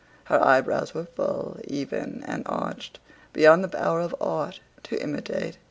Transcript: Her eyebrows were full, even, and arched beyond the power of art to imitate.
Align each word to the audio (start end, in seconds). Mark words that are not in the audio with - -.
Her 0.23 0.43
eyebrows 0.43 0.95
were 0.95 1.05
full, 1.05 1.59
even, 1.65 2.23
and 2.25 2.41
arched 2.47 2.97
beyond 3.33 3.63
the 3.63 3.67
power 3.67 3.99
of 3.99 4.15
art 4.19 4.59
to 4.85 4.99
imitate. 4.99 5.59